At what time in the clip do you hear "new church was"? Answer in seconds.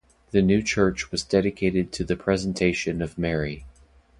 0.41-1.21